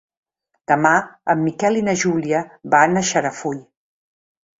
[0.69, 0.93] Demà
[1.33, 2.39] en Miquel i na Júlia
[2.77, 3.61] van a Xarafull.